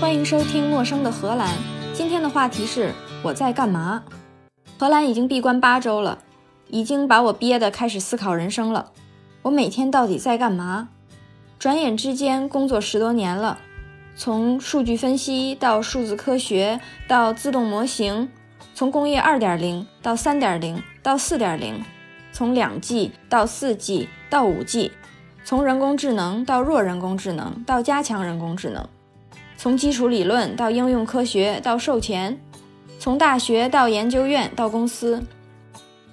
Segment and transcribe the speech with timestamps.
[0.00, 1.46] 欢迎收听《陌生的荷兰》。
[1.92, 4.02] 今天的话题是我在干嘛？
[4.78, 6.16] 荷兰已经闭关八周了，
[6.68, 8.92] 已经把我憋得开始思考人生了。
[9.42, 10.88] 我每天到底在干嘛？
[11.58, 13.58] 转眼之间，工作十多年了，
[14.16, 18.30] 从数据分析到数字科学，到自动模型，
[18.74, 21.84] 从工业二点零到三点零到四点零，
[22.32, 24.92] 从两 G 到四 G 到五 G，
[25.44, 28.88] 从人工智能到弱人工智能到加强人工智能。
[29.62, 32.40] 从基础理论到应用科学到售前，
[32.98, 35.22] 从大学到研究院到公司，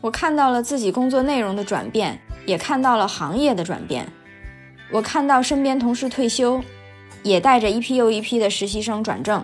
[0.02, 4.06] 我看到了自己工作内容的转变，也看到了行业的转变。
[4.92, 6.62] 我看到身边同事退休，
[7.24, 9.42] 也带着一批又一批的实习生转正。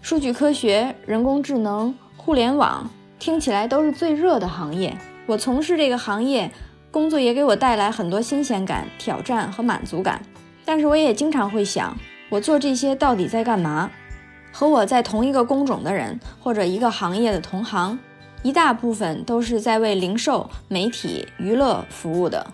[0.00, 4.96] 数据科学、人工智能、互联网听起来都是最热的行业。
[5.26, 6.48] 我从事这个行业，
[6.92, 10.22] 工作也给我带来很多新鲜感、挑战和满足感。
[10.64, 11.98] 但是我也经常会想。
[12.30, 13.90] 我做这些到底在干嘛？
[14.52, 17.98] 和我在同一个工种的人，或者一个行业的同行，
[18.42, 22.46] 一大部分都是在为零售、媒体、娱乐服务的，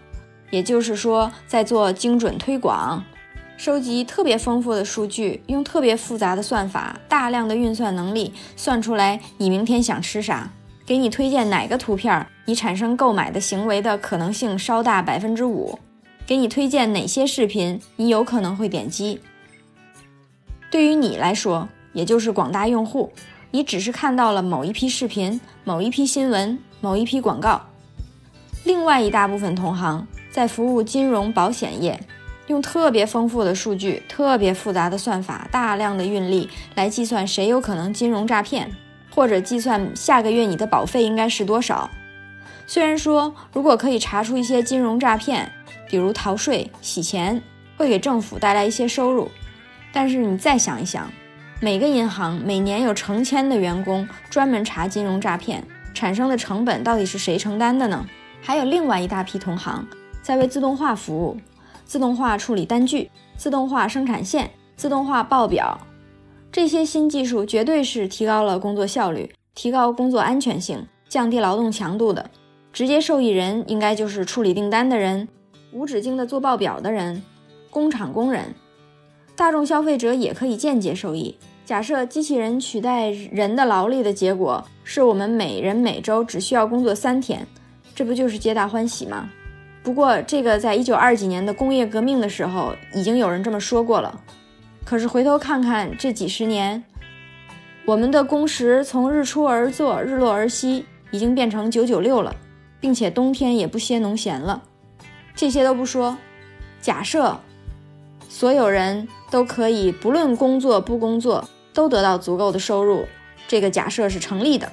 [0.50, 3.02] 也就是说，在做精准推广，
[3.56, 10.50] 收集特别丰富的数据，用特别复杂的算法、大量的运算能力，算出来你明天想吃啥，
[10.84, 15.78] 给你推荐哪个图片，你产生购买的行为的可能性稍大百分之五，
[16.26, 19.20] 给你推荐哪些视频，你有可能会点击。
[20.74, 23.12] 对于你来说，也就是广大用户，
[23.52, 27.62] 你只是看到了某一批视频、某一批新闻、某一批广告。
[28.64, 32.00] 另外一大部分同行在服务金融保险业，
[32.48, 38.68] 用特别丰富的数据、特别复杂的算法、大量的运力来计算谁有可能金融诈骗，
[39.14, 41.88] 或者计算下个月你的保费应该是多少。
[42.66, 45.52] 虽然说，如果可以查出一些金融诈骗，
[45.88, 47.40] 比如逃税、洗钱，
[47.76, 49.30] 会给政府带来一些收入。
[49.94, 51.08] 但是你再想一想，
[51.60, 58.04] 每个银行每年有成千的员工专门查金融诈骗，产生的成本到底是谁承担的呢？
[58.42, 59.86] 还有另外一大批同行
[60.20, 61.36] 在为自动化服务，
[61.84, 65.80] 自动化处理单据，自动化生产线，自动化报表，
[66.50, 72.28] 这些新技术绝对是提高了工作效率，提高工作安全性，降低劳动强度的。
[72.72, 75.28] 直接受益人应该就是处理订单的人，
[75.70, 77.22] 无止境的做报表的人，
[77.70, 78.52] 工厂工人。
[79.36, 81.36] 大众消费者也可以间接受益。
[81.64, 87.46] 假设机器人取代人的劳力的结果，是我们每人每周只需要工作三天，
[87.94, 89.30] 这不就是皆大欢喜吗？
[89.82, 94.20] 不过，这个在一九二几年的工业革命的时候，已经有人这么说过了。
[94.84, 96.84] 可是回头看看这几十年，
[97.86, 102.36] 我们的工时从日出而作，日落而息，已经变成九九六了，
[102.78, 104.62] 并且冬天也不歇农闲了。
[105.34, 106.16] 这些都不说，
[106.80, 107.40] 假设。
[108.26, 113.04] 所有人都可以不论工作不工作都得到足够的收入，
[113.48, 114.70] 这个假设是成立的。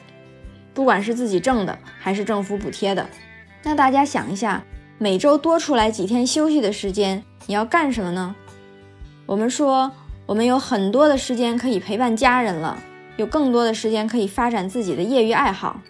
[0.72, 3.10] 不管是自己挣的还是政府补贴的，
[3.64, 4.64] 那大家想一下，
[5.00, 8.36] 每周多出来几天休息的时间，你要干什么呢？
[9.26, 9.92] 我们说，
[10.28, 12.78] 我们有很多的时间可以陪伴家人了，
[13.18, 15.82] 有更多的时间可以发展自己的业余爱好。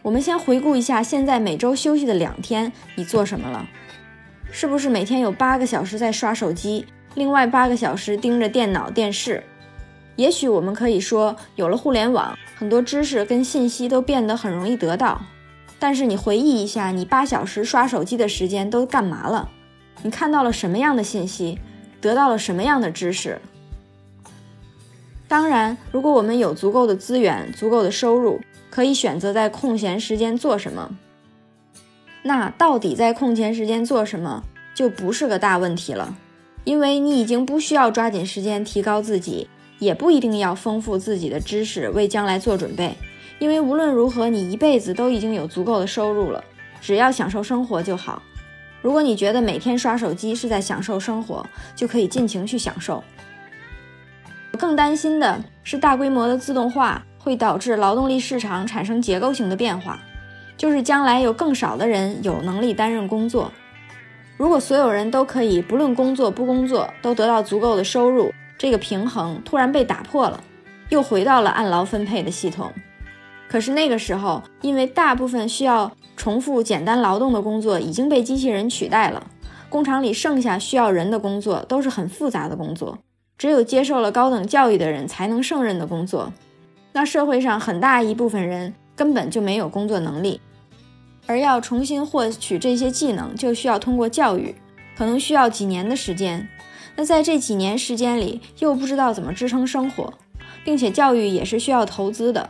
[0.00, 3.68] 我们先回顾一下，现在每周休息的两天，你做什么了？
[4.50, 6.86] 是不是每天有八个小时在刷手机？
[7.14, 9.42] 另外八个小时盯着电脑、电视，
[10.16, 15.20] 也许我们可以说，有了互联网，很多知识跟信息都变得很容易得到。
[15.78, 19.48] 但是你回忆一下，你八小时刷手机的时间都干嘛了？
[20.02, 21.58] 你看到了什么样的信息？
[22.00, 23.40] 得到了什么样的知识？
[25.26, 30.90] 当然，如果我们有足够的资源、足够的收入，可以选择在空闲时间做什么。
[32.22, 34.42] 那到底在空闲时间做什么，
[34.74, 36.16] 就不是个大问题了。
[36.64, 39.48] 因为你已经不需要抓紧时间提高自己，
[39.78, 42.94] 也不一定要丰富自己的知识为将来做准备。
[43.38, 46.42] 因为无论如何，你一辈子都已经有足够的收入了，
[46.80, 48.22] 只要享受生活就好。
[48.80, 51.44] 如果你觉得每天刷手机是在享受生活，
[51.74, 53.02] 就可以尽情去享受。
[54.58, 59.98] 更担心的是，大规模的自动化会导致劳动力市场产生结构性的变化，
[60.56, 63.50] 就是将来有更少的人有能力担任工作。
[64.36, 70.42] 如果所有人都可以不论工作不工作都得到足够的收入，这个平衡突然被打破了，
[70.88, 72.72] 又回到了按劳分配的系统。
[73.48, 79.24] 可是那个时候，因为大部分需要重复简单劳动的工作已经被机器人取代了，
[79.68, 82.98] 工厂里剩下需要人的工作都是很复杂的工作，
[83.38, 86.32] 只有接受了高等教育的人才能胜任的工作。
[86.92, 90.40] 那社会上很大一部分人根本就没有工作能力。
[91.26, 94.54] 而要重新获取这些技能，就需要通过教育，
[94.96, 96.48] 可能需要几年的时间。
[96.96, 100.12] 那在这几年时间里，又不知道怎么支撑生活，
[100.64, 102.48] 并且教育也是需要投资的，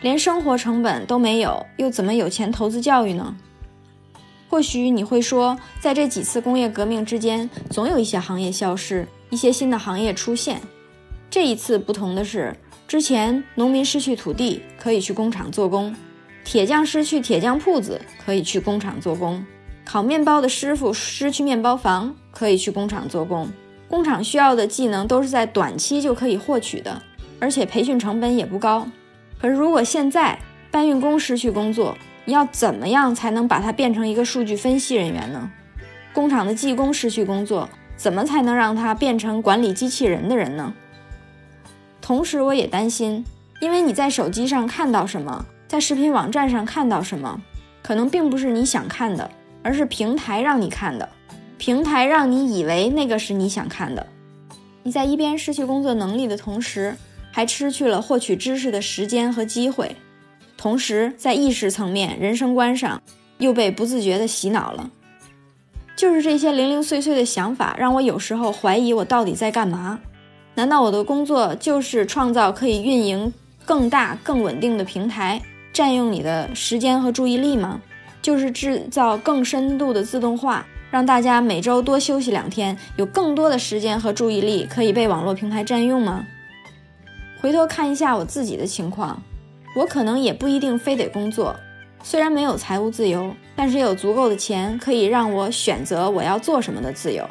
[0.00, 3.36] 连生活成本都没有，又怎么有钱投资教育呢？
[4.48, 10.60] 或许你会说，在这几次工业革命之间，总有一些行业消失，一些新的行业出现。
[11.30, 12.56] 这一次不同的是，
[12.88, 15.94] 之前农民失去土地可以去工厂做工，
[16.50, 19.44] 铁匠失去铁匠铺子可以去工厂做工，
[19.84, 23.50] 烤面包的师傅失去面包房可以去工厂做工。
[23.86, 27.02] 工厂需要的技能都是在短期就可以获取的，
[27.38, 28.88] 而且培训成本也不高。
[29.38, 30.38] 可是如果现在
[30.70, 35.50] 搬运工失去工作，你要怎么样才能把它变成一个数据分析人员呢？
[36.14, 40.72] 工厂的技工失去工作，怎么才能让他变成管理机器人的人呢？
[42.00, 43.22] 同时，我也担心，
[43.60, 47.40] 因为你在手机上看到什么，在视频网站上看到什么，
[47.82, 49.30] 可能并不是你想看的，
[49.62, 51.06] 而是平台让你看的，
[51.58, 54.06] 平台让你以为那个是你想看的。
[54.82, 56.96] 你在一边失去工作能力的同时，
[57.30, 59.94] 还失去了获取知识的时间和机会。
[60.56, 63.02] 同时，在意识层面、人生观上，
[63.36, 64.90] 又被不自觉地洗脑了。
[65.94, 70.00] 就是这些零零碎碎的想法，让我有时候怀疑我到底在干嘛？
[70.54, 73.30] 难道我的工作就是创造可以运营
[73.66, 75.42] 更大、更稳定的平台，
[75.78, 77.80] 占用你的时间和注意力吗？
[78.20, 86.26] 就是制造更深度的自动化，让大家每周多休息两天，有更多的时间和注意力可以被网络平台占用吗？
[87.40, 89.22] 回头看一下我自己的情况。
[89.76, 91.54] 我可能也不一定非得工作，
[92.02, 97.24] 虽然没有财务自由，但是有足够的钱可以让我选择我要做什么的自由，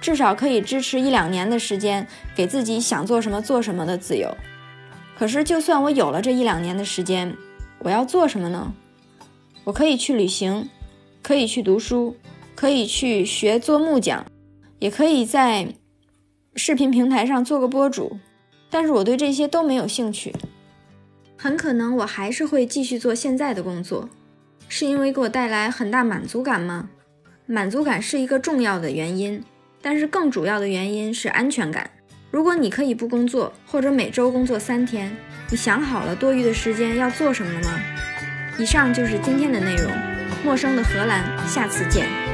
[0.00, 2.06] 至少可以支持一两年的时间，
[2.36, 4.32] 给自己想做什么做什么的自由。
[5.18, 7.34] 可是，就算我有了这一两年的时间，
[7.80, 8.74] 我要做什么呢？
[9.64, 10.68] 我可以去旅行，
[11.22, 12.16] 可以去读书，
[12.54, 14.24] 可以去学做木匠，
[14.78, 15.74] 也可以在
[16.54, 18.18] 视频平台上做个博主，
[18.68, 20.34] 但是我对这些都没有兴趣。
[21.36, 24.08] 很可能我还是会继续做现在的工作，
[24.68, 26.90] 是因为给我带来很大满足感吗？
[27.46, 29.42] 满足感是一个重要的原因，
[29.80, 31.90] 但是更主要的原因是安全感。
[32.30, 35.10] 如果你可以不工作，或者每周工作三天，
[35.50, 37.80] 你想好了多余的时间要做什么吗？
[38.58, 39.90] 以上就是今天的内容，
[40.44, 42.27] 陌生的荷兰，下次见。